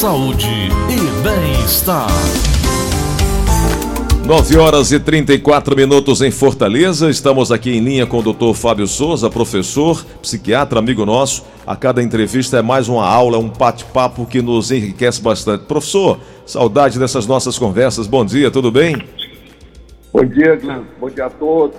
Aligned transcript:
saúde 0.00 0.48
e 0.88 1.22
bem-estar. 1.22 2.08
9 4.24 4.56
horas 4.56 4.92
e 4.92 4.98
34 4.98 5.76
minutos 5.76 6.22
em 6.22 6.30
Fortaleza. 6.30 7.10
Estamos 7.10 7.52
aqui 7.52 7.76
em 7.76 7.80
linha 7.80 8.06
com 8.06 8.20
o 8.20 8.22
Dr. 8.22 8.54
Fábio 8.54 8.86
Souza, 8.86 9.28
professor, 9.28 10.02
psiquiatra, 10.22 10.78
amigo 10.78 11.04
nosso. 11.04 11.44
A 11.66 11.76
cada 11.76 12.02
entrevista 12.02 12.56
é 12.56 12.62
mais 12.62 12.88
uma 12.88 13.06
aula, 13.06 13.36
um 13.36 13.50
bate-papo 13.50 14.24
que 14.24 14.40
nos 14.40 14.70
enriquece 14.70 15.20
bastante. 15.20 15.64
Professor, 15.66 16.18
saudade 16.46 16.98
dessas 16.98 17.26
nossas 17.26 17.58
conversas. 17.58 18.06
Bom 18.06 18.24
dia, 18.24 18.50
tudo 18.50 18.72
bem? 18.72 19.06
Bom 20.10 20.24
dia, 20.24 20.56
Glenn. 20.56 20.84
Bom 20.98 21.10
dia 21.10 21.26
a 21.26 21.30
todos. 21.30 21.76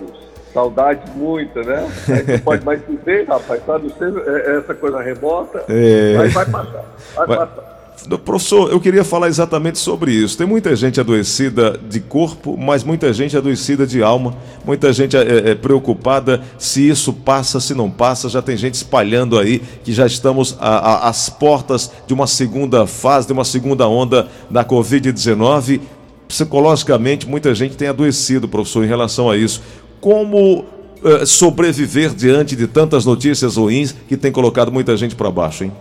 Saudade 0.53 1.09
muita, 1.15 1.63
né? 1.63 1.89
A 2.07 2.13
gente 2.17 2.41
pode 2.45 2.63
mais 2.63 2.79
viver, 2.85 3.25
rapaz. 3.27 3.65
Sabe, 3.65 3.91
é, 3.99 4.57
essa 4.59 4.75
coisa 4.75 5.01
remota, 5.01 5.63
é... 5.67 6.17
mas 6.17 6.33
vai 6.33 6.45
passar. 6.45 6.85
Vai, 7.15 7.25
vai... 7.25 7.37
passar. 7.37 7.80
Professor, 8.25 8.71
eu 8.71 8.79
queria 8.79 9.03
falar 9.03 9.27
exatamente 9.27 9.77
sobre 9.77 10.11
isso. 10.11 10.37
Tem 10.37 10.47
muita 10.47 10.75
gente 10.75 10.99
adoecida 10.99 11.79
de 11.89 11.99
corpo, 11.99 12.57
mas 12.57 12.83
muita 12.83 13.13
gente 13.13 13.37
adoecida 13.37 13.85
de 13.85 14.01
alma, 14.01 14.35
muita 14.65 14.91
gente 14.91 15.15
é, 15.15 15.51
é, 15.51 15.55
preocupada 15.55 16.41
se 16.57 16.87
isso 16.87 17.13
passa, 17.13 17.59
se 17.59 17.75
não 17.75 17.91
passa. 17.91 18.27
Já 18.27 18.41
tem 18.41 18.57
gente 18.57 18.73
espalhando 18.73 19.37
aí 19.37 19.61
que 19.83 19.93
já 19.93 20.07
estamos 20.07 20.57
às 20.59 21.29
portas 21.29 21.91
de 22.07 22.13
uma 22.13 22.25
segunda 22.25 22.87
fase, 22.87 23.27
de 23.27 23.33
uma 23.33 23.45
segunda 23.45 23.87
onda 23.87 24.27
da 24.49 24.65
Covid-19. 24.65 25.81
Psicologicamente, 26.27 27.27
muita 27.27 27.53
gente 27.53 27.77
tem 27.77 27.87
adoecido, 27.87 28.47
professor, 28.47 28.83
em 28.83 28.87
relação 28.87 29.29
a 29.29 29.37
isso. 29.37 29.61
Como 29.99 30.65
uh, 31.03 31.25
sobreviver 31.25 32.15
diante 32.15 32.55
de 32.55 32.65
tantas 32.67 33.05
notícias 33.05 33.57
ruins 33.57 33.93
que 34.07 34.17
tem 34.17 34.31
colocado 34.31 34.71
muita 34.71 34.97
gente 34.97 35.15
para 35.15 35.29
baixo, 35.29 35.65
hein? 35.65 35.71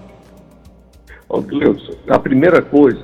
A 2.08 2.18
primeira 2.18 2.60
coisa 2.60 3.00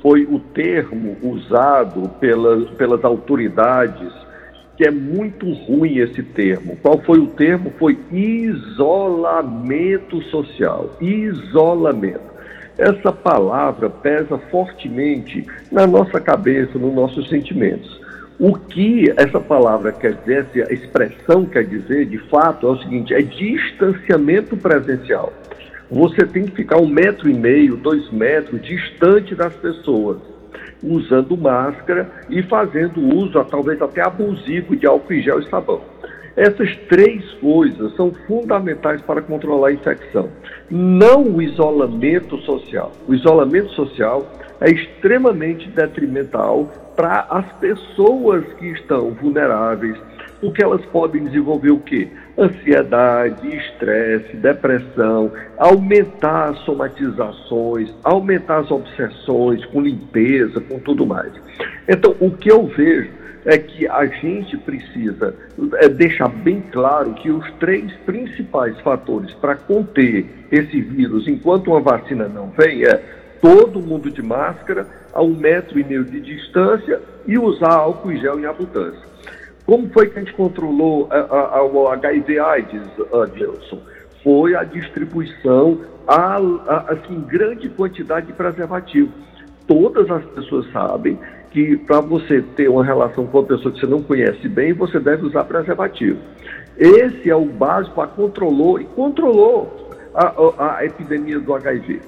foi 0.00 0.24
o 0.24 0.38
termo 0.38 1.16
usado 1.22 2.08
pelas, 2.20 2.70
pelas 2.70 3.04
autoridades, 3.04 4.10
que 4.76 4.86
é 4.86 4.90
muito 4.90 5.52
ruim 5.52 5.98
esse 5.98 6.22
termo. 6.22 6.78
Qual 6.80 6.98
foi 7.02 7.18
o 7.18 7.26
termo? 7.26 7.70
Foi 7.78 7.98
isolamento 8.10 9.52
social. 10.24 10.96
Isolamento. 11.00 12.36
Essa 12.78 13.12
palavra 13.12 13.90
pesa 13.90 14.38
fortemente 14.50 15.46
na 15.72 15.86
nossa 15.86 16.20
cabeça, 16.20 16.78
nos 16.78 16.94
nossos 16.94 17.28
sentimentos. 17.28 18.00
O 18.38 18.54
que 18.54 19.12
essa 19.16 19.40
palavra 19.40 19.92
quer 19.92 20.12
dizer, 20.14 20.46
essa 20.54 20.72
expressão 20.72 21.46
quer 21.46 21.64
dizer, 21.64 22.04
de 22.06 22.18
fato, 22.28 22.66
é 22.66 22.70
o 22.70 22.78
seguinte: 22.78 23.14
é 23.14 23.22
distanciamento 23.22 24.56
presencial. 24.58 25.32
Você 25.90 26.26
tem 26.26 26.44
que 26.44 26.56
ficar 26.56 26.80
um 26.80 26.88
metro 26.88 27.28
e 27.30 27.34
meio, 27.34 27.76
dois 27.76 28.10
metros 28.10 28.60
distante 28.62 29.34
das 29.34 29.54
pessoas, 29.54 30.18
usando 30.82 31.36
máscara 31.36 32.10
e 32.28 32.42
fazendo 32.42 33.00
uso, 33.00 33.42
talvez 33.44 33.80
até 33.80 34.04
abusivo, 34.04 34.74
de 34.74 34.86
álcool 34.86 35.14
em 35.14 35.22
gel 35.22 35.38
e 35.40 35.48
sabão. 35.48 35.80
Essas 36.36 36.76
três 36.88 37.24
coisas 37.34 37.94
são 37.96 38.12
fundamentais 38.26 39.00
para 39.00 39.22
controlar 39.22 39.68
a 39.68 39.72
infecção. 39.72 40.28
Não 40.70 41.22
o 41.22 41.40
isolamento 41.40 42.36
social. 42.38 42.92
O 43.08 43.14
isolamento 43.14 43.70
social 43.70 44.30
é 44.60 44.70
extremamente 44.70 45.68
detrimental 45.70 46.70
para 46.94 47.26
as 47.30 47.50
pessoas 47.54 48.44
que 48.54 48.66
estão 48.66 49.12
vulneráveis, 49.12 49.96
porque 50.46 50.62
elas 50.62 50.84
podem 50.86 51.24
desenvolver 51.24 51.72
o 51.72 51.80
quê? 51.80 52.06
Ansiedade, 52.38 53.48
estresse, 53.48 54.36
depressão, 54.36 55.32
aumentar 55.58 56.50
as 56.50 56.58
somatizações, 56.60 57.92
aumentar 58.04 58.58
as 58.58 58.70
obsessões 58.70 59.64
com 59.66 59.80
limpeza, 59.80 60.60
com 60.60 60.78
tudo 60.78 61.04
mais. 61.04 61.32
Então, 61.88 62.14
o 62.20 62.30
que 62.30 62.48
eu 62.48 62.64
vejo 62.68 63.10
é 63.44 63.58
que 63.58 63.88
a 63.88 64.06
gente 64.06 64.56
precisa 64.58 65.34
é, 65.80 65.88
deixar 65.88 66.28
bem 66.28 66.62
claro 66.70 67.14
que 67.14 67.28
os 67.28 67.50
três 67.54 67.92
principais 68.04 68.78
fatores 68.82 69.34
para 69.34 69.56
conter 69.56 70.26
esse 70.52 70.80
vírus 70.80 71.26
enquanto 71.26 71.72
uma 71.72 71.80
vacina 71.80 72.28
não 72.28 72.50
vem 72.50 72.84
é 72.84 73.02
todo 73.40 73.80
mundo 73.80 74.10
de 74.10 74.22
máscara, 74.22 74.86
a 75.12 75.22
um 75.22 75.34
metro 75.34 75.78
e 75.78 75.84
meio 75.84 76.04
de 76.04 76.20
distância 76.20 77.00
e 77.26 77.36
usar 77.36 77.72
álcool 77.72 78.12
em 78.12 78.20
gel 78.20 78.38
em 78.38 78.46
abundância. 78.46 79.16
Como 79.66 79.90
foi 79.90 80.08
que 80.08 80.18
a 80.18 80.22
gente 80.22 80.32
controlou 80.34 81.08
o 81.10 81.88
HIV 81.88 82.38
AIDS, 82.38 82.88
Adilson? 83.12 83.80
Foi 84.22 84.54
a 84.54 84.62
distribuição 84.62 85.80
a, 86.06 86.36
a, 86.36 86.92
assim, 86.92 87.20
grande 87.22 87.68
quantidade 87.68 88.28
de 88.28 88.32
preservativo. 88.32 89.10
Todas 89.66 90.08
as 90.08 90.24
pessoas 90.26 90.70
sabem 90.70 91.18
que 91.50 91.76
para 91.78 92.00
você 92.00 92.42
ter 92.54 92.68
uma 92.68 92.84
relação 92.84 93.26
com 93.26 93.38
uma 93.38 93.46
pessoa 93.46 93.72
que 93.72 93.80
você 93.80 93.86
não 93.86 94.02
conhece 94.02 94.48
bem, 94.48 94.72
você 94.72 95.00
deve 95.00 95.26
usar 95.26 95.42
preservativo. 95.44 96.20
Esse 96.78 97.28
é 97.28 97.34
o 97.34 97.44
básico 97.44 97.96
para 97.96 98.06
controlou 98.06 98.80
e 98.80 98.84
controlou 98.84 99.90
a, 100.14 100.26
a, 100.58 100.76
a 100.76 100.84
epidemia 100.84 101.40
do 101.40 101.52
HIV. 101.54 102.00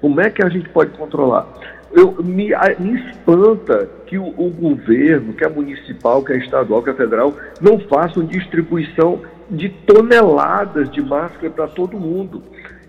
Como 0.00 0.20
é 0.20 0.28
que 0.28 0.44
a 0.44 0.48
gente 0.50 0.68
pode 0.68 0.90
controlar? 0.90 1.46
Eu, 1.92 2.22
me, 2.22 2.50
me 2.78 3.00
espanta 3.10 3.88
que 4.06 4.18
o, 4.18 4.26
o, 4.26 4.50
governo, 4.50 5.32
que 5.32 5.44
é 5.44 5.48
municipal, 5.48 6.22
que 6.22 6.32
é 6.32 6.38
estadual, 6.38 6.82
que 6.82 6.90
é 6.90 6.94
federal, 6.94 7.34
não 7.60 7.78
façam 7.78 8.24
distribuição 8.24 9.22
de 9.50 9.68
toneladas 9.68 10.90
de 10.90 11.00
máscara 11.00 11.50
para 11.50 11.68
todo 11.68 11.98
mundo. 11.98 12.42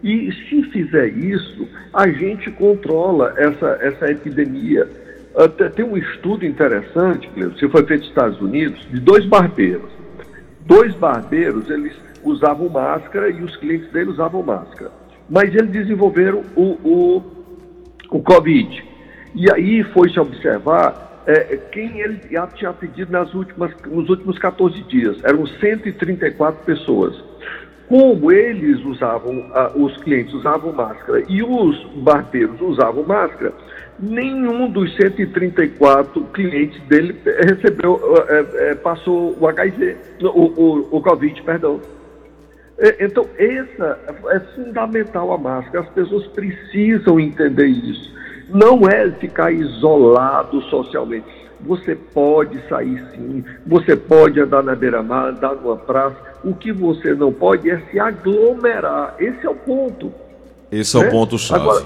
E 0.03 0.31
se 0.31 0.63
fizer 0.71 1.07
isso, 1.07 1.67
a 1.93 2.07
gente 2.07 2.51
controla 2.51 3.33
essa, 3.37 3.77
essa 3.81 4.11
epidemia. 4.11 4.87
Até, 5.35 5.69
tem 5.69 5.85
um 5.85 5.97
estudo 5.97 6.45
interessante, 6.45 7.29
que 7.29 7.69
foi 7.69 7.85
feito 7.85 8.01
nos 8.01 8.09
Estados 8.09 8.41
Unidos, 8.41 8.87
de 8.91 8.99
dois 8.99 9.25
barbeiros. 9.25 9.91
Dois 10.65 10.93
barbeiros, 10.95 11.69
eles 11.69 11.93
usavam 12.23 12.69
máscara 12.69 13.29
e 13.29 13.41
os 13.41 13.55
clientes 13.57 13.89
deles 13.91 14.13
usavam 14.13 14.43
máscara 14.43 14.91
mas 15.29 15.53
eles 15.53 15.69
desenvolveram 15.71 16.43
o, 16.55 16.77
o, 16.83 17.23
o 18.11 18.21
Covid. 18.21 18.83
E 19.35 19.51
aí 19.51 19.83
foi-se 19.83 20.19
observar 20.19 21.23
é, 21.27 21.57
quem 21.71 21.99
ele 21.99 22.19
tinha 22.55 22.69
atendido 22.69 23.11
nas 23.11 23.33
últimas, 23.33 23.71
nos 23.85 24.09
últimos 24.09 24.39
14 24.39 24.81
dias. 24.83 25.23
Eram 25.23 25.45
134 25.45 26.63
pessoas. 26.63 27.21
Como 27.87 28.31
eles 28.33 28.83
usavam, 28.83 29.39
uh, 29.39 29.81
os 29.81 29.95
clientes 30.03 30.33
usavam 30.33 30.73
máscara 30.73 31.23
e 31.29 31.41
os 31.41 31.85
barbeiros 31.95 32.59
usavam 32.59 33.03
máscara, 33.03 33.53
nenhum 33.97 34.69
dos 34.69 34.93
134 34.97 36.21
clientes 36.33 36.81
dele 36.83 37.15
recebeu, 37.23 37.93
uh, 37.93 38.73
uh, 38.73 38.75
passou 38.83 39.37
o 39.39 39.47
HIV, 39.47 39.95
o, 40.21 40.27
o, 40.27 40.97
o 40.97 41.01
Covid, 41.01 41.41
perdão. 41.43 41.79
É, 42.79 43.03
então, 43.03 43.27
essa 43.37 43.99
é 44.29 44.39
fundamental 44.55 45.33
a 45.33 45.37
máscara. 45.37 45.81
As 45.81 45.89
pessoas 45.89 46.27
precisam 46.27 47.19
entender 47.19 47.67
isso. 47.67 48.15
Não 48.49 48.87
é 48.87 49.09
ficar 49.11 49.51
isolado 49.51 50.61
socialmente. 50.63 51.25
Você 51.61 51.95
pode 51.95 52.61
sair 52.69 53.03
sim, 53.11 53.43
você 53.65 53.95
pode 53.95 54.39
andar 54.39 54.61
na 54.61 54.75
beira-mar, 54.75 55.29
andar 55.29 55.55
numa 55.55 55.75
praça. 55.75 56.15
O 56.43 56.53
que 56.53 56.71
você 56.71 57.15
não 57.15 57.33
pode 57.33 57.69
é 57.69 57.79
se 57.91 57.99
aglomerar. 57.99 59.15
Esse 59.19 59.45
é 59.45 59.49
o 59.49 59.55
ponto. 59.55 60.13
Esse 60.71 60.95
é 60.95 60.99
o 60.99 61.03
né? 61.03 61.09
ponto-chave. 61.09 61.85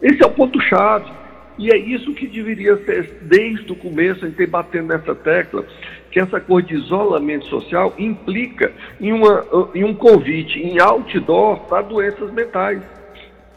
Esse 0.00 0.22
é 0.22 0.26
o 0.26 0.30
ponto-chave. 0.30 1.10
E 1.58 1.70
é 1.70 1.76
isso 1.76 2.14
que 2.14 2.26
deveria 2.26 2.76
ser, 2.84 3.18
desde 3.22 3.72
o 3.72 3.76
começo, 3.76 4.24
a 4.24 4.28
gente 4.28 4.36
tem 4.36 4.46
batendo 4.46 4.88
nessa 4.88 5.14
tecla, 5.14 5.64
que 6.10 6.20
essa 6.20 6.40
coisa 6.40 6.68
de 6.68 6.74
isolamento 6.74 7.46
social 7.46 7.94
implica 7.98 8.72
em, 9.00 9.12
uma, 9.12 9.44
em 9.74 9.84
um 9.84 9.94
convite 9.94 10.58
em 10.58 10.78
outdoor 10.80 11.60
para 11.60 11.82
doenças 11.82 12.32
mentais. 12.32 12.80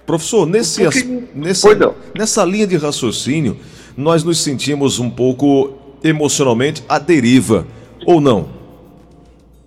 Professor, 0.05 0.45
nesse, 0.45 0.83
Porque... 0.83 1.23
nessa, 1.35 1.95
nessa 2.17 2.43
linha 2.43 2.65
de 2.65 2.75
raciocínio, 2.75 3.57
nós 3.95 4.23
nos 4.23 4.43
sentimos 4.43 4.99
um 4.99 5.09
pouco 5.09 5.77
emocionalmente 6.03 6.83
à 6.87 6.97
deriva, 6.97 7.67
ou 8.05 8.19
não? 8.19 8.49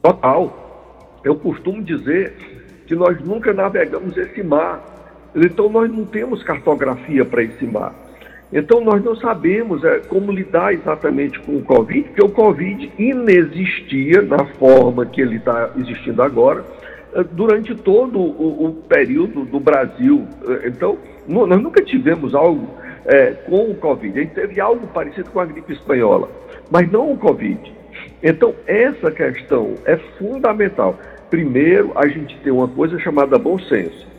Total. 0.03 1.21
Eu 1.23 1.37
costumo 1.37 1.83
dizer 1.83 2.35
que 2.87 2.95
nós 2.95 3.21
nunca 3.25 3.53
navegamos 3.53 4.17
esse 4.17 4.43
mar. 4.43 5.31
Então 5.35 5.71
nós 5.71 5.91
não 5.91 6.05
temos 6.05 6.43
cartografia 6.43 7.25
para 7.25 7.43
esse 7.43 7.65
mar. 7.65 7.95
Então, 8.53 8.83
nós 8.83 9.03
não 9.03 9.17
sabemos 9.17 9.83
é, 9.83 10.01
como 10.01 10.31
lidar 10.31 10.75
exatamente 10.75 11.41
com 11.41 11.57
o 11.57 11.63
Covid, 11.63 12.03
porque 12.09 12.23
o 12.23 12.29
Covid 12.29 12.93
inexistia 12.99 14.21
na 14.21 14.45
forma 14.45 15.07
que 15.07 15.23
ele 15.23 15.37
está 15.37 15.71
existindo 15.79 16.23
agora 16.23 16.63
é, 17.15 17.25
durante 17.25 17.75
todo 17.75 18.19
o, 18.19 18.67
o, 18.67 18.73
período 18.87 19.47
do 19.47 19.59
Brasil. 19.59 20.27
É, 20.47 20.69
então, 20.69 20.99
nós 21.27 21.63
nunca 21.63 21.83
tivemos 21.83 22.35
algo 22.35 22.69
é, 23.07 23.33
com 23.47 23.71
o 23.71 23.75
Covid. 23.75 24.19
A 24.19 24.23
gente 24.23 24.35
teve 24.35 24.61
algo 24.61 24.87
parecido 24.89 25.31
com 25.31 25.41
a 25.41 25.47
gripe 25.47 25.73
espanhola, 25.73 26.29
mas 26.71 26.91
não 26.93 27.11
o 27.11 27.17
Covid. 27.17 27.73
Então, 28.23 28.55
essa 28.67 29.11
questão 29.11 29.75
é 29.87 29.97
fundamental. 30.19 30.99
Primeiro, 31.31 31.93
a 31.95 32.07
gente 32.07 32.39
tem 32.41 32.53
uma 32.53 32.69
coisa 32.69 32.99
chamada 32.99 33.39
bom 33.39 33.59
senso. 33.59 34.12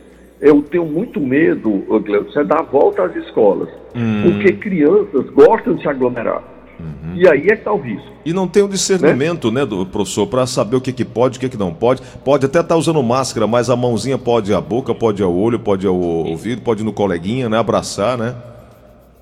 Eu 0.44 0.60
tenho 0.60 0.84
muito 0.84 1.18
medo, 1.18 1.82
Gleudson, 2.04 2.40
é 2.40 2.44
dar 2.44 2.62
volta 2.64 3.04
às 3.04 3.16
escolas. 3.16 3.70
Hum. 3.96 4.22
Porque 4.24 4.52
crianças 4.52 5.30
gostam 5.30 5.74
de 5.74 5.80
se 5.80 5.88
aglomerar. 5.88 6.42
Uhum. 6.78 7.14
E 7.14 7.26
aí 7.26 7.44
é 7.44 7.46
que 7.46 7.52
está 7.54 7.72
o 7.72 7.80
risco. 7.80 8.06
E 8.26 8.32
não 8.34 8.46
tem 8.46 8.62
o 8.62 8.66
um 8.66 8.68
discernimento, 8.68 9.50
né, 9.50 9.60
né 9.60 9.66
do 9.66 9.86
professor, 9.86 10.26
para 10.26 10.46
saber 10.46 10.76
o 10.76 10.82
que, 10.82 10.92
que 10.92 11.04
pode, 11.04 11.38
o 11.38 11.40
que, 11.40 11.48
que 11.48 11.56
não 11.56 11.72
pode. 11.72 12.02
Pode 12.22 12.44
até 12.44 12.60
estar 12.60 12.74
tá 12.74 12.76
usando 12.76 13.02
máscara, 13.02 13.46
mas 13.46 13.70
a 13.70 13.76
mãozinha 13.76 14.18
pode 14.18 14.50
ir 14.50 14.54
à 14.54 14.60
boca, 14.60 14.94
pode 14.94 15.22
ir 15.22 15.24
ao 15.24 15.34
olho, 15.34 15.58
pode 15.58 15.86
ir 15.86 15.88
ao 15.88 15.96
ouvido, 15.96 16.60
pode 16.60 16.82
ir 16.82 16.84
no 16.84 16.92
coleguinha, 16.92 17.48
né? 17.48 17.58
Abraçar, 17.58 18.18
né? 18.18 18.34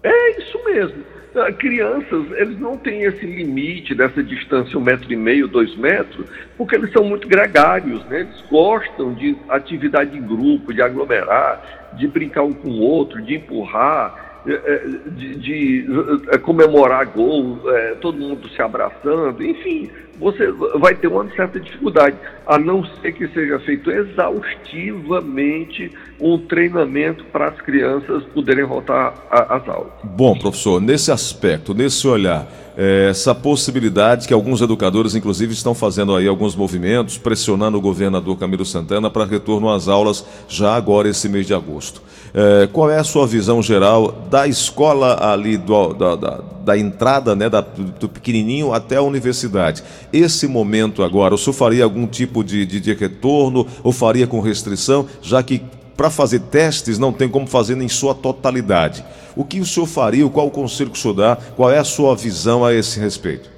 É 0.02 0.30
isso 0.40 0.58
mesmo. 0.64 1.04
Ah, 1.34 1.50
crianças, 1.50 2.30
eles 2.32 2.58
não 2.60 2.76
têm 2.76 3.04
esse 3.04 3.24
limite 3.24 3.94
dessa 3.94 4.22
distância, 4.22 4.78
um 4.78 4.82
metro 4.82 5.10
e 5.10 5.16
meio, 5.16 5.48
dois 5.48 5.74
metros, 5.76 6.26
porque 6.58 6.76
eles 6.76 6.92
são 6.92 7.04
muito 7.04 7.26
gregários, 7.26 8.04
né? 8.04 8.20
Eles 8.20 8.44
gostam 8.50 9.14
de 9.14 9.34
atividade 9.48 10.16
em 10.16 10.20
grupo, 10.20 10.74
de 10.74 10.82
aglomerar, 10.82 11.90
de 11.94 12.06
brincar 12.06 12.42
um 12.42 12.52
com 12.52 12.68
o 12.68 12.80
outro, 12.80 13.22
de 13.22 13.36
empurrar, 13.36 14.31
é, 14.46 14.52
é, 14.52 14.86
de, 15.10 15.34
de, 15.36 15.86
é, 16.30 16.38
comemorar 16.38 17.06
gol, 17.06 17.60
é, 17.70 17.94
todo 18.00 18.18
mundo 18.18 18.48
se 18.48 18.60
abraçando, 18.60 19.42
enfim, 19.42 19.88
você 20.18 20.50
vai 20.78 20.94
ter 20.94 21.06
uma 21.06 21.28
certa 21.30 21.60
dificuldade, 21.60 22.16
a 22.46 22.58
não 22.58 22.84
ser 22.84 23.12
que 23.12 23.28
seja 23.28 23.58
feito 23.60 23.90
exaustivamente 23.90 25.90
um 26.20 26.38
treinamento 26.38 27.24
para 27.26 27.50
as 27.50 27.60
crianças 27.60 28.24
poderem 28.34 28.64
voltar 28.64 29.14
às 29.30 29.68
aulas. 29.68 29.92
Bom, 30.04 30.36
professor, 30.36 30.80
nesse 30.80 31.10
aspecto, 31.10 31.74
nesse 31.74 32.06
olhar, 32.06 32.46
essa 32.76 33.34
possibilidade 33.34 34.26
que 34.26 34.34
alguns 34.34 34.60
educadores, 34.60 35.14
inclusive, 35.14 35.52
estão 35.52 35.74
fazendo 35.74 36.14
aí 36.16 36.26
alguns 36.26 36.56
movimentos, 36.56 37.18
pressionando 37.18 37.76
o 37.76 37.80
governador 37.80 38.36
Camilo 38.38 38.64
Santana 38.64 39.10
para 39.10 39.24
retorno 39.24 39.68
às 39.68 39.88
aulas 39.88 40.24
já 40.48 40.74
agora 40.74 41.08
esse 41.08 41.28
mês 41.28 41.46
de 41.46 41.54
agosto. 41.54 42.02
É, 42.34 42.66
qual 42.72 42.90
é 42.90 42.98
a 42.98 43.04
sua 43.04 43.26
visão 43.26 43.62
geral 43.62 44.26
da 44.30 44.46
escola 44.46 45.32
ali, 45.32 45.58
do, 45.58 45.92
da, 45.92 46.16
da, 46.16 46.40
da, 46.64 46.78
entrada 46.78 47.36
né, 47.36 47.50
da, 47.50 47.60
do 47.60 48.08
pequenininho 48.08 48.72
até 48.72 48.96
a 48.96 49.02
universidade? 49.02 49.82
Esse 50.10 50.46
momento 50.46 51.02
agora, 51.02 51.34
o 51.34 51.38
senhor 51.38 51.52
faria 51.52 51.84
algum 51.84 52.06
tipo 52.06 52.42
de, 52.42 52.64
de, 52.64 52.80
de 52.80 52.94
retorno 52.94 53.66
ou 53.82 53.92
faria 53.92 54.26
com 54.26 54.40
restrição, 54.40 55.06
já 55.20 55.42
que 55.42 55.62
para 55.96 56.10
fazer 56.10 56.40
testes 56.40 56.98
não 56.98 57.12
tem 57.12 57.28
como 57.28 57.46
fazer 57.46 57.76
em 57.76 57.88
sua 57.88 58.14
totalidade? 58.14 59.04
O 59.36 59.44
que 59.44 59.60
o 59.60 59.64
senhor 59.64 59.86
faria, 59.86 60.28
qual 60.28 60.46
o 60.46 60.50
conselho 60.50 60.90
que 60.90 60.98
o 60.98 61.00
senhor 61.00 61.14
dá, 61.14 61.36
qual 61.56 61.70
é 61.70 61.78
a 61.78 61.84
sua 61.84 62.14
visão 62.14 62.64
a 62.64 62.72
esse 62.72 63.00
respeito? 63.00 63.50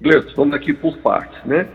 Gleito, 0.00 0.32
vamos 0.34 0.54
aqui 0.54 0.72
por 0.72 0.96
partes, 0.98 1.38
né? 1.44 1.66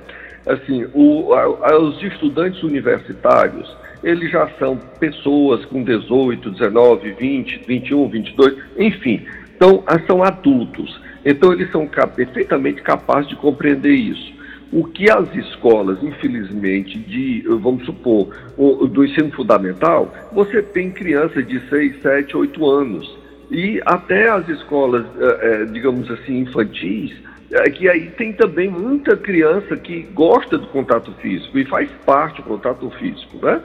Assim, 0.46 0.86
o, 0.94 1.34
a, 1.34 1.78
os 1.78 2.02
estudantes 2.04 2.62
universitários, 2.64 3.76
eles 4.04 4.32
já 4.32 4.48
são 4.60 4.78
pessoas 5.00 5.66
com 5.66 5.84
18, 5.84 6.52
19, 6.52 7.12
20, 7.14 7.64
21, 7.68 8.10
22, 8.10 8.58
enfim, 8.78 9.26
então 9.56 9.84
são 10.06 10.24
adultos. 10.24 11.00
Então 11.26 11.52
eles 11.52 11.72
são 11.72 11.88
perfeitamente 11.88 12.84
capazes 12.84 13.30
de 13.30 13.36
compreender 13.36 13.94
isso. 13.94 14.35
O 14.76 14.84
que 14.84 15.10
as 15.10 15.34
escolas, 15.34 16.04
infelizmente, 16.04 17.00
de, 17.00 17.46
vamos 17.62 17.86
supor, 17.86 18.28
do 18.58 19.06
ensino 19.06 19.32
fundamental, 19.32 20.14
você 20.34 20.62
tem 20.62 20.92
crianças 20.92 21.48
de 21.48 21.62
6, 21.70 22.02
7, 22.02 22.36
8 22.36 22.70
anos. 22.70 23.18
E 23.50 23.82
até 23.86 24.28
as 24.28 24.50
escolas, 24.50 25.06
eh, 25.18 25.40
eh, 25.42 25.66
digamos 25.72 26.12
assim, 26.12 26.40
infantis, 26.40 27.16
é 27.54 27.70
que 27.70 27.88
aí 27.88 28.08
tem 28.18 28.34
também 28.34 28.70
muita 28.70 29.16
criança 29.16 29.78
que 29.78 30.02
gosta 30.14 30.58
do 30.58 30.68
contato 30.68 31.10
físico 31.22 31.58
e 31.58 31.64
faz 31.64 31.90
parte 32.06 32.42
do 32.42 32.44
contato 32.50 32.90
físico, 33.00 33.46
né? 33.46 33.62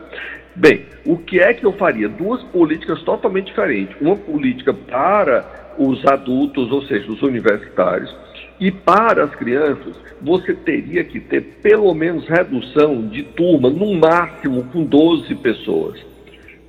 Bem, 0.55 0.87
o 1.05 1.17
que 1.17 1.41
é 1.41 1.53
que 1.53 1.67
eu 1.67 1.73
faria? 1.73 2.09
Duas 2.09 2.41
políticas 2.45 3.03
totalmente 3.03 3.47
diferentes. 3.47 3.97
Uma 4.01 4.15
política 4.15 4.73
para 4.73 5.75
os 5.77 6.07
adultos, 6.07 6.71
ou 6.71 6.83
seja, 6.83 7.11
os 7.11 7.21
universitários, 7.21 8.15
e 8.61 8.71
para 8.71 9.25
as 9.25 9.35
crianças, 9.35 9.97
você 10.21 10.53
teria 10.53 11.03
que 11.03 11.19
ter 11.19 11.41
pelo 11.63 11.95
menos 11.95 12.29
redução 12.29 13.09
de 13.09 13.23
turma, 13.23 13.71
no 13.71 13.95
máximo 13.95 14.65
com 14.65 14.85
12 14.85 15.35
pessoas. 15.37 15.99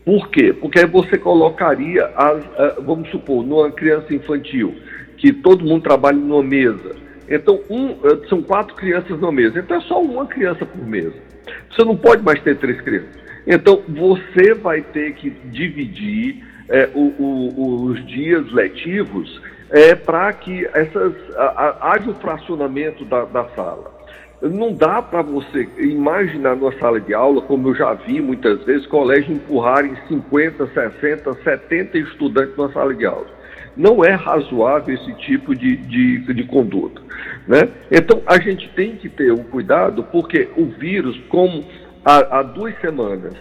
Por 0.05 0.29
quê? 0.29 0.53
Porque 0.53 0.79
aí 0.79 0.85
você 0.85 1.17
colocaria, 1.17 2.05
as, 2.15 2.43
vamos 2.83 3.09
supor, 3.09 3.45
numa 3.45 3.69
criança 3.69 4.15
infantil, 4.15 4.73
que 5.17 5.33
todo 5.33 5.65
mundo 5.65 5.83
trabalha 5.83 6.17
numa 6.17 6.41
mesa. 6.41 6.95
Então, 7.29 7.59
um, 7.69 7.95
são 8.27 8.41
quatro 8.41 8.73
crianças 8.75 9.19
numa 9.19 9.31
mesa. 9.31 9.59
Então, 9.59 9.77
é 9.77 9.81
só 9.81 10.01
uma 10.01 10.25
criança 10.25 10.65
por 10.65 10.87
mesa. 10.87 11.13
Você 11.69 11.83
não 11.83 11.95
pode 11.95 12.23
mais 12.23 12.41
ter 12.41 12.55
três 12.57 12.79
crianças. 12.81 13.21
Então, 13.45 13.83
você 13.87 14.53
vai 14.53 14.81
ter 14.81 15.13
que 15.13 15.29
dividir 15.29 16.43
é, 16.69 16.89
o, 16.93 17.13
o, 17.19 17.85
os 17.85 18.05
dias 18.07 18.49
letivos 18.51 19.41
é, 19.71 19.95
para 19.95 20.31
que 20.33 20.65
essas, 20.73 21.13
haja 21.79 22.11
o 22.11 22.15
fracionamento 22.15 23.05
da, 23.05 23.25
da 23.25 23.45
sala. 23.55 24.01
Não 24.41 24.73
dá 24.73 25.01
para 25.01 25.21
você 25.21 25.69
imaginar 25.77 26.55
numa 26.55 26.73
sala 26.79 26.99
de 26.99 27.13
aula, 27.13 27.41
como 27.43 27.69
eu 27.69 27.75
já 27.75 27.93
vi 27.93 28.19
muitas 28.19 28.63
vezes, 28.63 28.87
colégios 28.87 29.29
empurrarem 29.29 29.95
50, 30.07 30.67
60, 30.67 31.33
70 31.43 31.97
estudantes 31.99 32.57
numa 32.57 32.71
sala 32.71 32.93
de 32.93 33.05
aula. 33.05 33.27
Não 33.77 34.03
é 34.03 34.11
razoável 34.11 34.93
esse 34.93 35.13
tipo 35.13 35.55
de, 35.55 35.77
de, 35.77 36.33
de 36.33 36.43
conduta. 36.43 37.01
Né? 37.47 37.69
Então, 37.91 38.21
a 38.25 38.39
gente 38.39 38.67
tem 38.69 38.95
que 38.95 39.07
ter 39.07 39.31
um 39.31 39.43
cuidado, 39.43 40.03
porque 40.11 40.49
o 40.57 40.65
vírus, 40.65 41.17
como 41.29 41.63
há, 42.03 42.39
há 42.39 42.43
duas 42.43 42.77
semanas, 42.81 43.35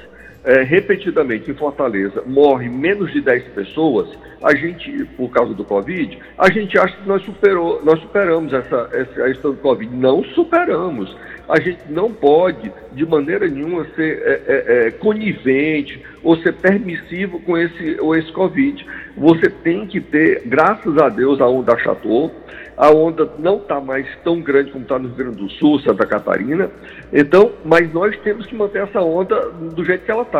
é, 0.44 0.62
repetidamente 0.62 1.50
em 1.50 1.54
Fortaleza 1.54 2.22
morre 2.26 2.68
menos 2.68 3.12
de 3.12 3.20
10 3.20 3.44
pessoas, 3.48 4.08
a 4.42 4.54
gente, 4.54 5.04
por 5.16 5.30
causa 5.30 5.52
do 5.52 5.64
Covid, 5.64 6.18
a 6.38 6.50
gente 6.50 6.78
acha 6.78 6.96
que 6.96 7.06
nós, 7.06 7.22
superou, 7.22 7.84
nós 7.84 8.00
superamos 8.00 8.52
essa, 8.52 8.88
essa 8.92 9.24
questão 9.24 9.50
do 9.50 9.58
Covid. 9.58 9.94
Não 9.94 10.24
superamos. 10.24 11.14
A 11.46 11.60
gente 11.60 11.80
não 11.90 12.10
pode, 12.12 12.72
de 12.92 13.04
maneira 13.04 13.46
nenhuma, 13.46 13.84
ser 13.96 14.22
é, 14.22 14.42
é, 14.46 14.86
é, 14.86 14.90
conivente 14.92 16.02
ou 16.22 16.36
ser 16.38 16.54
permissivo 16.54 17.40
com 17.40 17.58
esse, 17.58 17.96
com 17.96 18.14
esse 18.14 18.32
Covid. 18.32 18.86
Você 19.16 19.50
tem 19.50 19.86
que 19.86 20.00
ter, 20.00 20.42
graças 20.46 20.96
a 20.96 21.08
Deus, 21.08 21.40
a 21.40 21.46
onda 21.46 21.74
achatou, 21.74 22.32
a 22.80 22.90
onda 22.90 23.30
não 23.38 23.56
está 23.56 23.78
mais 23.78 24.06
tão 24.24 24.40
grande 24.40 24.70
como 24.70 24.84
está 24.84 24.98
no 24.98 25.08
Rio 25.08 25.16
Grande 25.16 25.36
do 25.36 25.50
Sul, 25.50 25.80
Santa 25.80 26.06
Catarina. 26.06 26.70
Então, 27.12 27.52
mas 27.62 27.92
nós 27.92 28.16
temos 28.20 28.46
que 28.46 28.54
manter 28.54 28.84
essa 28.84 29.02
onda 29.02 29.50
do 29.50 29.84
jeito 29.84 30.04
que 30.04 30.10
ela 30.10 30.22
está, 30.22 30.39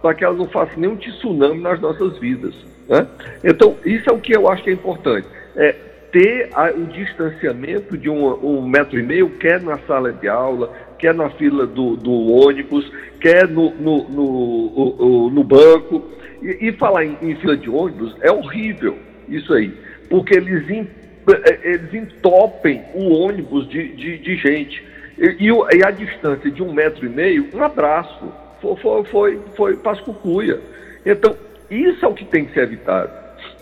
para 0.00 0.14
que 0.14 0.24
ela 0.24 0.34
não 0.34 0.48
faça 0.48 0.72
nenhum 0.76 0.96
tsunami 0.96 1.60
nas 1.60 1.80
nossas 1.80 2.18
vidas. 2.18 2.54
Né? 2.88 3.06
Então, 3.42 3.76
isso 3.84 4.08
é 4.10 4.12
o 4.12 4.18
que 4.18 4.36
eu 4.36 4.48
acho 4.48 4.62
que 4.62 4.70
é 4.70 4.72
importante. 4.72 5.26
É 5.56 5.74
ter 6.12 6.50
a, 6.54 6.70
o 6.70 6.84
distanciamento 6.84 7.98
de 7.98 8.08
um, 8.08 8.24
um, 8.44 8.68
metro 8.68 8.98
e 8.98 9.02
meio, 9.02 9.30
quer 9.30 9.60
na 9.60 9.78
sala 9.78 10.12
de 10.12 10.28
aula, 10.28 10.72
quer 10.98 11.12
na 11.12 11.28
fila 11.30 11.66
do, 11.66 11.96
do 11.96 12.12
ônibus, 12.30 12.88
quer 13.20 13.48
no, 13.48 13.70
no, 13.74 14.08
no, 14.08 15.30
no 15.30 15.44
banco. 15.44 16.04
E, 16.40 16.68
e 16.68 16.72
falar 16.72 17.04
em, 17.04 17.16
em 17.20 17.34
fila 17.36 17.56
de 17.56 17.68
ônibus 17.68 18.14
é 18.20 18.30
horrível 18.30 18.96
isso 19.28 19.52
aí, 19.54 19.72
porque 20.10 20.34
eles 20.34 20.68
é, 20.70 21.58
eles 21.64 21.94
entopem 21.94 22.82
o 22.94 23.12
ônibus 23.12 23.68
de, 23.68 23.88
de, 23.88 24.18
de 24.18 24.36
gente. 24.36 24.84
E, 25.18 25.48
e, 25.48 25.84
a 25.84 25.90
distância 25.90 26.50
de 26.50 26.62
um 26.62 26.72
metro 26.72 27.06
e 27.06 27.08
meio, 27.08 27.48
um 27.54 27.62
abraço, 27.62 28.32
foi, 28.76 29.04
foi, 29.04 29.40
foi, 29.56 29.76
pascucuia. 29.76 30.60
Então, 31.04 31.34
isso 31.70 32.04
é 32.04 32.08
o 32.08 32.14
que 32.14 32.24
tem 32.24 32.44
que 32.44 32.54
ser 32.54 32.64
evitado. 32.64 33.10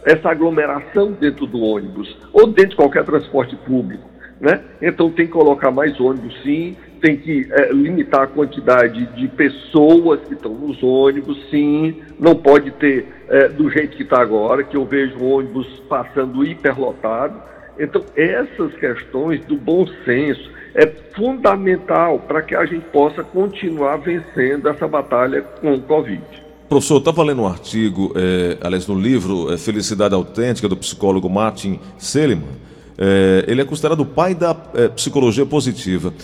Essa 0.05 0.31
aglomeração 0.31 1.13
dentro 1.13 1.47
do 1.47 1.61
ônibus, 1.61 2.17
ou 2.33 2.47
dentro 2.47 2.71
de 2.71 2.77
qualquer 2.77 3.05
transporte 3.05 3.57
público. 3.57 4.13
Né? 4.41 4.61
Então 4.83 5.09
tem 5.09 5.27
que 5.27 5.33
colocar 5.33 5.71
mais 5.71 6.01
ônibus 6.01 6.35
sim, 6.43 6.77
tem 7.01 7.17
que 7.17 7.47
é, 7.49 7.73
limitar 7.73 8.23
a 8.23 8.27
quantidade 8.27 9.07
de 9.15 9.29
pessoas 9.29 10.21
que 10.27 10.35
estão 10.35 10.53
nos 10.53 10.83
ônibus, 10.83 11.39
sim, 11.49 12.03
não 12.19 12.35
pode 12.35 12.73
ter 12.73 13.07
é, 13.29 13.49
do 13.49 13.71
jeito 13.71 13.97
que 13.97 14.03
está 14.03 14.21
agora, 14.21 14.65
que 14.65 14.77
eu 14.77 14.85
vejo 14.85 15.23
ônibus 15.25 15.69
passando 15.89 16.45
hiperlotado. 16.45 17.41
Então, 17.79 18.05
essas 18.17 18.75
questões 18.75 19.45
do 19.47 19.57
bom 19.57 19.87
senso 20.05 20.51
é 20.75 20.87
fundamental 21.15 22.19
para 22.19 22.43
que 22.43 22.55
a 22.55 22.65
gente 22.65 22.85
possa 22.87 23.23
continuar 23.23 23.97
vencendo 23.97 24.69
essa 24.69 24.89
batalha 24.89 25.43
com 25.43 25.75
o 25.75 25.81
Covid. 25.81 26.23
Professor, 26.69 26.95
eu 26.95 26.99
estava 27.01 27.23
lendo 27.23 27.43
um 27.43 27.47
artigo, 27.47 28.13
é, 28.17 28.57
aliás, 28.63 28.87
no 28.87 28.99
livro 28.99 29.53
é, 29.53 29.59
Felicidade 29.59 30.15
Autêntica, 30.15 30.69
do 30.69 30.77
psicólogo 30.77 31.29
Martin 31.29 31.79
Seligman. 31.99 32.49
É, 32.97 33.45
ele 33.47 33.61
é 33.61 33.65
considerado 33.65 34.01
o 34.01 34.07
pai 34.07 34.35
da 34.35 34.57
é, 34.75 34.89
psicologia 34.89 35.45
positiva. 35.45 36.15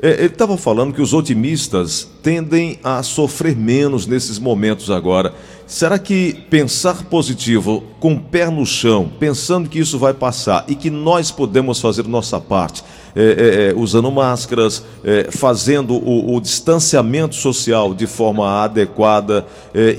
É, 0.00 0.10
ele 0.10 0.26
estava 0.26 0.56
falando 0.56 0.92
que 0.92 1.00
os 1.00 1.14
otimistas 1.14 2.08
tendem 2.22 2.78
a 2.84 3.02
sofrer 3.02 3.56
menos 3.56 4.06
nesses 4.06 4.38
momentos 4.38 4.90
agora. 4.90 5.32
Será 5.66 5.98
que 5.98 6.32
pensar 6.48 7.06
positivo, 7.06 7.82
com 7.98 8.14
o 8.14 8.20
pé 8.20 8.48
no 8.48 8.64
chão, 8.64 9.10
pensando 9.18 9.68
que 9.68 9.80
isso 9.80 9.98
vai 9.98 10.14
passar 10.14 10.64
e 10.68 10.76
que 10.76 10.90
nós 10.90 11.32
podemos 11.32 11.80
fazer 11.80 12.06
nossa 12.06 12.40
parte, 12.40 12.84
é, 13.16 13.72
é, 13.72 13.74
usando 13.76 14.08
máscaras, 14.12 14.86
fazendo 15.32 15.94
o, 15.94 16.36
o, 16.36 16.40
distanciamento 16.40 17.34
social 17.34 17.92
de 17.94 18.06
forma 18.06 18.62
adequada, 18.62 19.44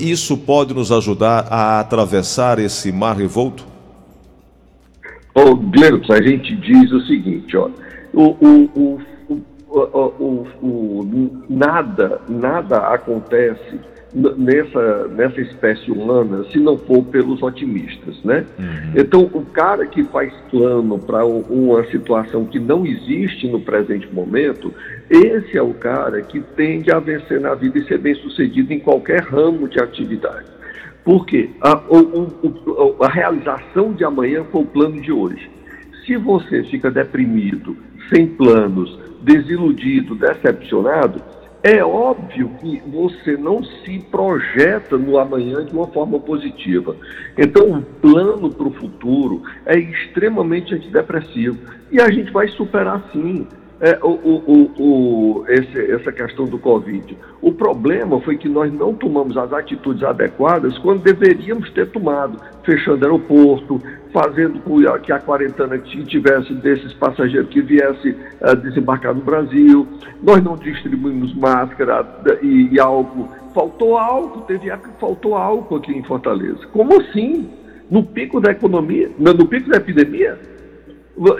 isso 0.00 0.38
pode 0.38 0.72
nos 0.72 0.90
ajudar 0.90 1.46
a 1.50 1.80
atravessar 1.80 2.58
esse 2.58 2.90
mar 2.90 3.16
revolto? 3.16 3.66
Ô, 5.34 5.58
a 6.12 6.22
gente 6.22 6.56
diz 6.56 6.90
o 6.92 7.00
seguinte, 7.02 7.56
ó, 7.56 7.68
o, 8.14 8.36
o, 8.40 9.00
o, 10.62 11.34
nada, 11.48 12.22
nada 12.28 12.78
acontece 12.78 13.78
nessa, 14.14 15.08
nessa 15.08 15.40
espécie 15.40 15.90
humana 15.90 16.44
se 16.50 16.58
não 16.58 16.78
for 16.78 17.02
pelos 17.04 17.42
otimistas, 17.42 18.22
né? 18.24 18.44
Uhum. 18.58 18.92
Então, 18.96 19.30
o 19.32 19.44
cara 19.44 19.86
que 19.86 20.02
faz 20.04 20.32
plano 20.50 20.98
para 20.98 21.24
uma 21.26 21.84
situação 21.86 22.46
que 22.46 22.58
não 22.58 22.86
existe 22.86 23.46
no 23.48 23.60
presente 23.60 24.08
momento, 24.12 24.72
esse 25.10 25.56
é 25.56 25.62
o 25.62 25.74
cara 25.74 26.22
que 26.22 26.40
tende 26.40 26.90
a 26.90 26.98
vencer 26.98 27.40
na 27.40 27.54
vida 27.54 27.78
e 27.78 27.84
ser 27.86 27.98
bem 27.98 28.14
sucedido 28.14 28.72
em 28.72 28.80
qualquer 28.80 29.22
ramo 29.22 29.68
de 29.68 29.78
atividade. 29.78 30.46
Porque 31.04 31.50
a, 31.62 31.80
a 33.00 33.08
realização 33.08 33.92
de 33.92 34.04
amanhã 34.04 34.44
foi 34.50 34.62
o 34.62 34.66
plano 34.66 35.00
de 35.00 35.12
hoje. 35.12 35.50
Se 36.04 36.16
você 36.16 36.64
fica 36.64 36.90
deprimido, 36.90 37.76
sem 38.12 38.26
planos, 38.26 38.98
desiludido, 39.22 40.14
decepcionado, 40.14 41.20
é 41.76 41.84
óbvio 41.84 42.50
que 42.60 42.82
você 42.86 43.36
não 43.36 43.62
se 43.62 43.98
projeta 44.10 44.96
no 44.96 45.18
amanhã 45.18 45.64
de 45.64 45.72
uma 45.72 45.86
forma 45.88 46.18
positiva. 46.20 46.96
Então, 47.36 47.78
o 47.78 47.82
plano 47.82 48.50
para 48.50 48.68
o 48.68 48.72
futuro 48.72 49.42
é 49.66 49.78
extremamente 49.78 50.74
antidepressivo. 50.74 51.58
E 51.90 52.00
a 52.00 52.10
gente 52.10 52.30
vai 52.30 52.48
superar 52.48 53.02
sim 53.12 53.46
é, 53.80 53.98
o, 54.02 54.08
o, 54.08 54.70
o, 54.78 55.44
esse, 55.48 55.92
essa 55.92 56.10
questão 56.10 56.46
do 56.46 56.58
Covid. 56.58 57.16
O 57.40 57.52
problema 57.52 58.20
foi 58.20 58.36
que 58.36 58.48
nós 58.48 58.72
não 58.72 58.92
tomamos 58.94 59.36
as 59.36 59.52
atitudes 59.52 60.02
adequadas 60.02 60.76
quando 60.78 61.02
deveríamos 61.02 61.70
ter 61.70 61.88
tomado, 61.90 62.40
fechando 62.64 63.04
aeroporto, 63.04 63.80
fazendo 64.12 64.60
com 64.60 64.78
que 65.00 65.12
a 65.12 65.20
quarentena 65.20 65.78
tivesse 65.78 66.52
desses 66.54 66.92
passageiros 66.94 67.48
que 67.50 67.60
viessem 67.60 68.16
uh, 68.40 68.56
desembarcar 68.56 69.14
no 69.14 69.20
Brasil. 69.20 69.86
Nós 70.22 70.42
não 70.42 70.56
distribuímos 70.56 71.34
máscara 71.34 72.06
e, 72.42 72.70
e 72.72 72.80
álcool. 72.80 73.28
Faltou 73.54 73.96
álcool, 73.96 74.40
teve 74.42 74.70
época 74.70 74.90
que 74.90 75.00
faltou 75.00 75.34
álcool 75.34 75.76
aqui 75.76 75.92
em 75.92 76.02
Fortaleza. 76.02 76.66
Como 76.72 77.00
assim? 77.00 77.48
No 77.90 78.02
pico 78.02 78.40
da 78.40 78.50
economia, 78.50 79.10
no 79.18 79.46
pico 79.46 79.70
da 79.70 79.78
epidemia? 79.78 80.38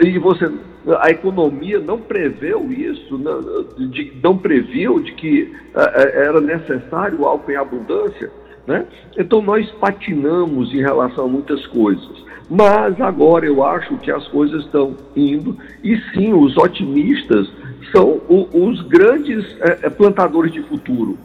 E 0.01 0.19
você, 0.19 0.51
a 0.99 1.09
economia 1.09 1.79
não 1.79 1.99
preveu 1.99 2.69
isso, 2.71 3.17
não, 3.17 3.89
de, 3.89 4.11
não 4.21 4.37
previu 4.37 4.99
de 4.99 5.13
que 5.13 5.43
uh, 5.73 5.79
era 5.95 6.41
necessário 6.41 7.25
álcool 7.25 7.51
em 7.51 7.55
abundância. 7.55 8.29
Né? 8.67 8.85
Então 9.17 9.41
nós 9.41 9.69
patinamos 9.73 10.73
em 10.73 10.81
relação 10.81 11.25
a 11.25 11.27
muitas 11.27 11.65
coisas. 11.67 12.29
Mas 12.49 12.99
agora 12.99 13.45
eu 13.45 13.63
acho 13.63 13.97
que 13.97 14.11
as 14.11 14.27
coisas 14.27 14.65
estão 14.65 14.95
indo, 15.15 15.55
e 15.83 15.97
sim, 16.11 16.33
os 16.33 16.57
otimistas 16.57 17.49
são 17.91 18.21
o, 18.27 18.47
os 18.51 18.81
grandes 18.83 19.45
é, 19.61 19.89
plantadores 19.89 20.51
de 20.51 20.61
futuro. 20.63 21.17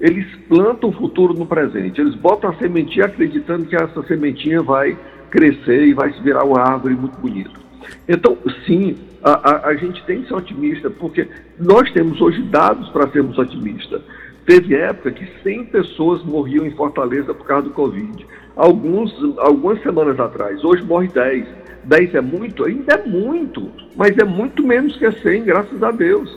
Eles 0.00 0.26
plantam 0.48 0.90
o 0.90 0.92
futuro 0.92 1.32
no 1.32 1.46
presente, 1.46 2.00
eles 2.00 2.14
botam 2.16 2.50
a 2.50 2.54
sementinha 2.54 3.06
acreditando 3.06 3.66
que 3.66 3.76
essa 3.76 4.02
sementinha 4.02 4.60
vai 4.60 4.98
crescer 5.30 5.86
e 5.86 5.94
vai 5.94 6.12
se 6.12 6.20
virar 6.20 6.44
uma 6.44 6.60
árvore 6.60 6.94
muito 6.94 7.18
bonita. 7.18 7.62
Então, 8.08 8.36
sim, 8.66 8.96
a, 9.22 9.50
a, 9.50 9.68
a 9.68 9.74
gente 9.74 10.02
tem 10.04 10.22
que 10.22 10.28
ser 10.28 10.34
otimista, 10.34 10.90
porque 10.90 11.28
nós 11.58 11.90
temos 11.92 12.20
hoje 12.20 12.42
dados 12.42 12.88
para 12.90 13.08
sermos 13.10 13.38
otimistas. 13.38 14.02
Teve 14.44 14.74
época 14.74 15.12
que 15.12 15.26
100 15.42 15.66
pessoas 15.66 16.24
morriam 16.24 16.66
em 16.66 16.72
Fortaleza 16.72 17.32
por 17.32 17.46
causa 17.46 17.68
do 17.68 17.74
Covid. 17.74 18.26
Alguns, 18.56 19.12
algumas 19.38 19.80
semanas 19.82 20.18
atrás. 20.18 20.62
Hoje 20.64 20.82
morre 20.82 21.08
10. 21.08 21.46
10 21.84 22.14
é 22.14 22.20
muito? 22.20 22.64
Ainda 22.64 22.94
é 22.94 23.06
muito, 23.06 23.70
mas 23.96 24.16
é 24.18 24.24
muito 24.24 24.66
menos 24.66 24.96
que 24.96 25.10
100, 25.10 25.44
graças 25.44 25.82
a 25.82 25.90
Deus. 25.90 26.36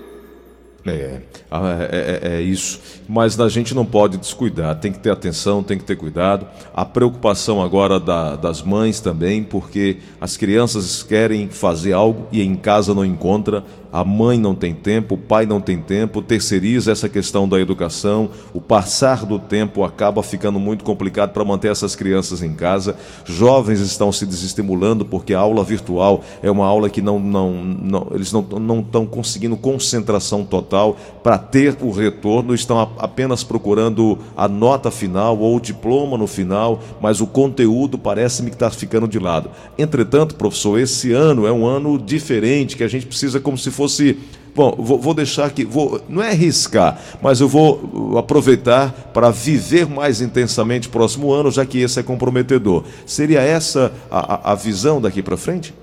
É, 0.85 1.21
é, 1.51 2.19
é, 2.31 2.35
é, 2.35 2.41
isso. 2.41 2.79
Mas 3.07 3.39
a 3.39 3.49
gente 3.49 3.73
não 3.73 3.85
pode 3.85 4.17
descuidar, 4.17 4.75
tem 4.79 4.91
que 4.91 4.99
ter 4.99 5.09
atenção, 5.09 5.63
tem 5.63 5.77
que 5.77 5.83
ter 5.83 5.95
cuidado. 5.95 6.47
A 6.73 6.85
preocupação 6.85 7.61
agora 7.61 7.99
da, 7.99 8.35
das 8.35 8.61
mães 8.61 8.99
também, 8.99 9.43
porque 9.43 9.97
as 10.21 10.37
crianças 10.37 11.01
querem 11.01 11.49
fazer 11.49 11.93
algo 11.93 12.27
e 12.31 12.41
em 12.41 12.55
casa 12.55 12.93
não 12.93 13.03
encontra 13.03 13.63
a 13.95 14.03
mãe 14.03 14.37
não 14.37 14.53
tem 14.53 14.73
tempo, 14.73 15.15
o 15.15 15.17
pai 15.17 15.45
não 15.45 15.61
tem 15.61 15.77
tempo, 15.77 16.21
terceiriza 16.21 16.91
essa 16.91 17.07
questão 17.07 17.47
da 17.47 17.57
educação, 17.61 18.29
o 18.53 18.59
passar 18.59 19.25
do 19.25 19.39
tempo 19.39 19.85
acaba 19.85 20.21
ficando 20.21 20.59
muito 20.59 20.83
complicado 20.83 21.31
para 21.31 21.45
manter 21.45 21.71
essas 21.71 21.95
crianças 21.95 22.41
em 22.41 22.53
casa. 22.53 22.97
Jovens 23.23 23.79
estão 23.79 24.11
se 24.11 24.25
desestimulando 24.25 25.05
porque 25.05 25.33
a 25.33 25.39
aula 25.39 25.63
virtual 25.63 26.21
é 26.43 26.51
uma 26.51 26.65
aula 26.65 26.89
que 26.89 27.01
não, 27.01 27.17
não, 27.17 27.53
não 27.53 28.07
eles 28.11 28.33
não, 28.33 28.41
não 28.41 28.81
estão 28.81 29.05
conseguindo 29.05 29.55
concentração 29.55 30.43
total 30.43 30.97
para 31.23 31.37
ter 31.37 31.77
o 31.79 31.89
retorno, 31.89 32.53
estão 32.53 32.77
apenas 32.99 33.45
procurando 33.45 34.19
a 34.35 34.49
nota 34.49 34.91
final 34.91 35.39
ou 35.39 35.55
o 35.55 35.61
diploma 35.61 36.17
no 36.17 36.27
final, 36.27 36.81
mas 36.99 37.21
o 37.21 37.27
conteúdo 37.27 37.97
parece-me 37.97 38.49
que 38.49 38.57
está 38.57 38.69
ficando 38.69 39.07
de 39.07 39.19
lado. 39.19 39.49
Entretanto, 39.77 40.35
professor, 40.35 40.77
esse 40.77 41.13
ano 41.13 41.47
é 41.47 41.51
um 41.53 41.65
ano 41.65 41.97
diferente 41.97 42.75
que 42.75 42.83
a 42.83 42.89
gente 42.89 43.05
precisa 43.05 43.39
como 43.39 43.57
se 43.57 43.71
fosse 43.71 43.84
fosse. 43.85 44.17
Bom, 44.55 44.73
vou, 44.79 44.97
vou 44.97 45.13
deixar 45.13 45.47
aqui, 45.47 45.65
vou, 45.65 45.99
não 46.07 46.23
é 46.23 46.29
arriscar, 46.29 46.97
mas 47.21 47.41
eu 47.41 47.47
vou 47.47 48.17
aproveitar 48.17 48.89
para 49.13 49.29
viver 49.29 49.85
mais 49.85 50.21
intensamente 50.21 50.87
próximo 50.87 51.33
ano, 51.33 51.51
já 51.51 51.65
que 51.65 51.81
esse 51.81 51.99
é 51.99 52.03
comprometedor. 52.03 52.85
Seria 53.05 53.41
essa 53.41 53.91
a, 54.09 54.53
a 54.53 54.55
visão 54.55 55.01
daqui 55.01 55.21
para 55.21 55.35
frente? 55.35 55.73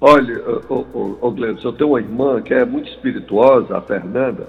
Olha, 0.00 0.42
ô, 0.68 0.84
ô, 1.20 1.30
Gleison, 1.30 1.68
eu 1.68 1.72
tenho 1.72 1.90
uma 1.90 2.00
irmã 2.00 2.42
que 2.42 2.52
é 2.52 2.64
muito 2.64 2.90
espirituosa, 2.90 3.76
a 3.76 3.80
Fernanda, 3.80 4.48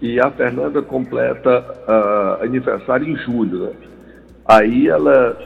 e 0.00 0.20
a 0.20 0.30
Fernanda 0.30 0.82
completa 0.82 1.64
uh, 1.88 2.44
aniversário 2.44 3.08
em 3.08 3.16
julho, 3.16 3.64
né? 3.64 3.70
Aí 4.46 4.88
ela, 4.88 5.36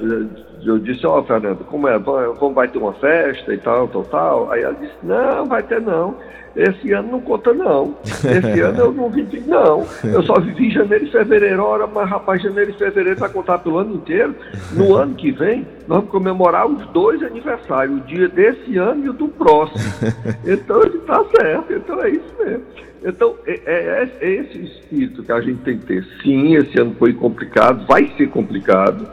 eu 0.67 0.79
disse, 0.79 1.07
ó, 1.07 1.21
oh, 1.21 1.23
Fernando, 1.25 1.65
como 1.65 1.89
é? 1.89 1.99
Vamos, 1.99 2.55
vai 2.55 2.69
ter 2.69 2.79
uma 2.79 2.93
festa 2.95 3.53
e 3.55 3.59
tal, 3.59 3.89
tal, 3.89 4.05
tal. 4.05 4.53
Aí 4.53 4.63
ela 4.63 4.75
disse, 4.75 4.95
não, 5.03 5.47
vai 5.47 5.63
ter 5.63 5.81
não. 5.81 6.17
Esse 6.57 6.91
ano 6.93 7.13
não 7.13 7.21
conta 7.21 7.53
não. 7.53 7.95
Esse 8.05 8.61
ano 8.63 8.81
eu 8.81 8.93
não 8.93 9.11
vivi, 9.11 9.41
não. 9.47 9.87
Eu 10.03 10.23
só 10.23 10.41
vivi 10.41 10.71
janeiro 10.71 11.05
e 11.05 11.11
fevereiro. 11.11 11.63
Ora, 11.63 11.87
mas 11.87 12.09
rapaz, 12.09 12.43
janeiro 12.43 12.71
e 12.71 12.75
fevereiro 12.75 13.21
vai 13.21 13.29
contar 13.29 13.59
pelo 13.59 13.79
ano 13.79 13.95
inteiro. 13.95 14.35
No 14.73 14.97
ano 14.97 15.15
que 15.15 15.31
vem, 15.31 15.67
nós 15.87 15.99
vamos 15.99 16.11
comemorar 16.11 16.67
os 16.67 16.87
dois 16.89 17.23
aniversários, 17.23 17.99
o 17.99 18.01
dia 18.07 18.29
desse 18.29 18.79
ano 18.79 19.05
e 19.05 19.09
o 19.11 19.13
do 19.13 19.29
próximo. 19.29 19.85
Então 20.47 20.81
ele 20.83 20.99
está 20.99 21.23
certo, 21.37 21.73
então 21.73 22.03
é 22.03 22.11
isso 22.11 22.35
mesmo. 22.39 22.63
Então, 23.05 23.35
é, 23.47 23.61
é, 23.67 24.11
é, 24.21 24.35
esse 24.35 24.59
espírito 24.65 25.23
que 25.23 25.33
a 25.33 25.41
gente 25.41 25.63
tem 25.63 25.79
que 25.79 25.87
ter. 25.87 26.05
Sim, 26.23 26.55
esse 26.55 26.81
ano 26.81 26.95
foi 26.99 27.13
complicado, 27.13 27.87
vai 27.87 28.11
ser 28.17 28.29
complicado. 28.31 29.07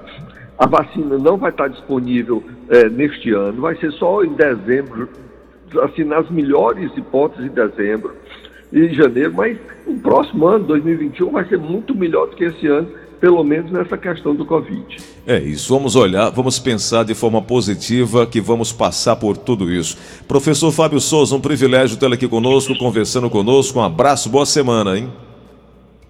A 0.57 0.67
vacina 0.67 1.17
não 1.17 1.37
vai 1.37 1.51
estar 1.51 1.67
disponível 1.67 2.43
é, 2.69 2.89
neste 2.89 3.31
ano, 3.31 3.61
vai 3.61 3.75
ser 3.77 3.91
só 3.93 4.23
em 4.23 4.33
dezembro, 4.33 5.09
assim, 5.81 6.03
nas 6.03 6.29
melhores 6.29 6.95
hipóteses 6.95 7.45
em 7.45 7.53
dezembro 7.53 8.13
e 8.71 8.93
janeiro, 8.93 9.33
mas 9.33 9.57
o 9.85 9.95
próximo 9.95 10.47
ano, 10.47 10.65
2021, 10.65 11.31
vai 11.31 11.45
ser 11.45 11.57
muito 11.57 11.95
melhor 11.95 12.27
do 12.27 12.35
que 12.35 12.45
esse 12.45 12.67
ano 12.67 12.87
pelo 13.23 13.41
menos 13.41 13.71
nessa 13.71 13.97
questão 13.97 14.35
do 14.35 14.45
Covid. 14.45 14.97
É 15.25 15.39
isso, 15.39 15.73
vamos 15.73 15.95
olhar, 15.95 16.29
vamos 16.29 16.59
pensar 16.59 17.05
de 17.05 17.15
forma 17.15 17.41
positiva 17.41 18.25
que 18.25 18.41
vamos 18.41 18.73
passar 18.73 19.15
por 19.15 19.37
tudo 19.37 19.71
isso. 19.71 19.97
Professor 20.27 20.69
Fábio 20.73 20.99
Souza, 20.99 21.33
um 21.33 21.39
privilégio 21.39 21.95
tê-lo 21.95 22.15
aqui 22.15 22.27
conosco, 22.27 22.77
conversando 22.77 23.29
conosco. 23.29 23.79
Um 23.79 23.81
abraço, 23.81 24.29
boa 24.29 24.45
semana, 24.45 24.97
hein? 24.97 25.09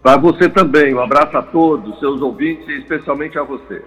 Para 0.02 0.18
você 0.18 0.50
também, 0.50 0.96
um 0.96 1.00
abraço 1.00 1.38
a 1.38 1.44
todos, 1.44 2.00
seus 2.00 2.20
ouvintes 2.20 2.68
e 2.68 2.80
especialmente 2.80 3.38
a 3.38 3.44
você. 3.44 3.84